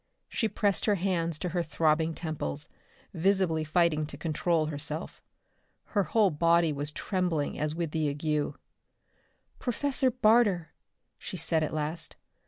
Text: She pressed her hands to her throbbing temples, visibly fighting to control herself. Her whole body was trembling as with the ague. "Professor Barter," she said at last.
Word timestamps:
She 0.27 0.47
pressed 0.47 0.85
her 0.85 0.95
hands 0.95 1.37
to 1.37 1.49
her 1.49 1.61
throbbing 1.61 2.15
temples, 2.15 2.67
visibly 3.13 3.63
fighting 3.63 4.07
to 4.07 4.17
control 4.17 4.65
herself. 4.65 5.21
Her 5.93 6.05
whole 6.05 6.31
body 6.31 6.73
was 6.73 6.91
trembling 6.91 7.59
as 7.59 7.75
with 7.75 7.91
the 7.91 8.09
ague. 8.09 8.55
"Professor 9.59 10.09
Barter," 10.09 10.73
she 11.19 11.37
said 11.37 11.61
at 11.61 11.71
last. 11.71 12.15